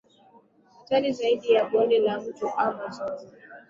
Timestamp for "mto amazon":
2.21-3.13